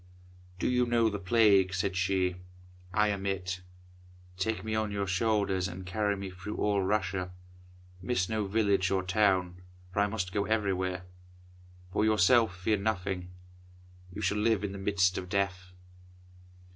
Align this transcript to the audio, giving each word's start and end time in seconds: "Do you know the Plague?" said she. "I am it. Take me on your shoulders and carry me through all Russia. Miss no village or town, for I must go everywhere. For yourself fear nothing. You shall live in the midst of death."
"Do 0.57 0.67
you 0.67 0.87
know 0.87 1.11
the 1.11 1.19
Plague?" 1.19 1.75
said 1.75 1.95
she. 1.95 2.37
"I 2.91 3.09
am 3.09 3.27
it. 3.27 3.61
Take 4.35 4.63
me 4.63 4.73
on 4.73 4.91
your 4.91 5.05
shoulders 5.05 5.67
and 5.67 5.85
carry 5.85 6.17
me 6.17 6.31
through 6.31 6.55
all 6.55 6.81
Russia. 6.81 7.31
Miss 8.01 8.27
no 8.27 8.47
village 8.47 8.89
or 8.89 9.03
town, 9.03 9.61
for 9.93 9.99
I 9.99 10.07
must 10.07 10.31
go 10.31 10.45
everywhere. 10.45 11.03
For 11.93 12.03
yourself 12.03 12.57
fear 12.57 12.77
nothing. 12.77 13.29
You 14.11 14.23
shall 14.23 14.39
live 14.39 14.63
in 14.63 14.71
the 14.71 14.79
midst 14.79 15.19
of 15.19 15.29
death." 15.29 15.71